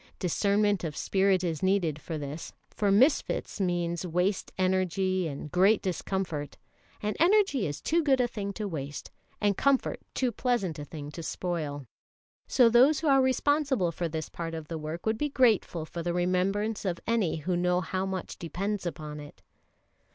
Discernment 0.17 0.83
of 0.83 0.97
spirit 0.97 1.43
is 1.43 1.61
needed 1.61 2.01
for 2.01 2.17
this, 2.17 2.53
for 2.71 2.91
misfits 2.91 3.61
means 3.61 4.03
waste 4.03 4.51
energy 4.57 5.27
and 5.27 5.51
great 5.51 5.79
discomfort; 5.83 6.57
and 7.03 7.15
energy 7.19 7.67
is 7.67 7.79
too 7.83 8.01
good 8.01 8.19
a 8.19 8.27
thing 8.27 8.51
to 8.53 8.67
waste, 8.67 9.11
and 9.39 9.55
comfort 9.55 9.99
too 10.15 10.31
pleasant 10.31 10.79
a 10.79 10.85
thing 10.85 11.11
to 11.11 11.21
spoil. 11.21 11.85
So 12.47 12.67
those 12.67 13.01
who 13.01 13.07
are 13.09 13.21
responsible 13.21 13.91
for 13.91 14.09
this 14.09 14.27
part 14.27 14.55
of 14.55 14.69
the 14.69 14.79
work 14.79 15.05
would 15.05 15.19
be 15.19 15.29
grateful 15.29 15.85
for 15.85 16.01
the 16.01 16.15
remembrance 16.15 16.83
of 16.83 16.99
any 17.05 17.35
who 17.35 17.55
know 17.55 17.79
how 17.81 18.07
much 18.07 18.39
depends 18.39 18.87
upon 18.87 19.19
it. 19.19 19.43